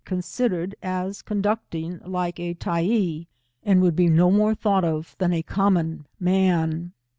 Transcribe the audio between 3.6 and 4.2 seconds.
and would be